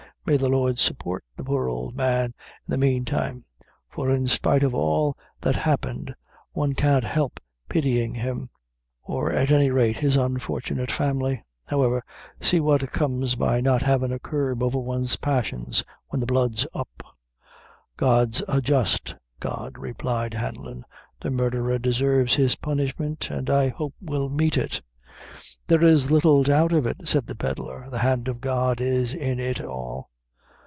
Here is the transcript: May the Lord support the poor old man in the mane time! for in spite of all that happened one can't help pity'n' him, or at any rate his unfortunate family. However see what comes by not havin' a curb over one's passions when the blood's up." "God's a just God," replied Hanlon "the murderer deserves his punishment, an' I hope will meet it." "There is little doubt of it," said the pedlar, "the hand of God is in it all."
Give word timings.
May 0.23 0.37
the 0.37 0.49
Lord 0.49 0.77
support 0.77 1.23
the 1.35 1.43
poor 1.43 1.67
old 1.67 1.95
man 1.95 2.25
in 2.25 2.33
the 2.67 2.77
mane 2.77 3.05
time! 3.05 3.43
for 3.89 4.11
in 4.11 4.27
spite 4.27 4.61
of 4.61 4.75
all 4.75 5.17
that 5.41 5.55
happened 5.55 6.13
one 6.51 6.75
can't 6.75 7.03
help 7.03 7.39
pity'n' 7.67 8.13
him, 8.13 8.51
or 9.01 9.31
at 9.33 9.49
any 9.49 9.71
rate 9.71 9.97
his 9.97 10.17
unfortunate 10.17 10.91
family. 10.91 11.43
However 11.65 12.03
see 12.39 12.59
what 12.59 12.91
comes 12.91 13.33
by 13.33 13.61
not 13.61 13.81
havin' 13.81 14.13
a 14.13 14.19
curb 14.19 14.61
over 14.61 14.77
one's 14.77 15.15
passions 15.15 15.83
when 16.09 16.19
the 16.19 16.27
blood's 16.27 16.67
up." 16.75 17.01
"God's 17.97 18.43
a 18.47 18.61
just 18.61 19.15
God," 19.39 19.75
replied 19.79 20.35
Hanlon 20.35 20.85
"the 21.19 21.31
murderer 21.31 21.79
deserves 21.79 22.35
his 22.35 22.53
punishment, 22.55 23.31
an' 23.31 23.49
I 23.49 23.69
hope 23.69 23.95
will 23.99 24.29
meet 24.29 24.55
it." 24.55 24.81
"There 25.65 25.81
is 25.83 26.11
little 26.11 26.43
doubt 26.43 26.73
of 26.73 26.85
it," 26.85 27.07
said 27.07 27.25
the 27.25 27.33
pedlar, 27.35 27.89
"the 27.89 27.97
hand 27.99 28.27
of 28.27 28.39
God 28.39 28.79
is 28.79 29.15
in 29.15 29.39
it 29.39 29.59
all." 29.59 30.09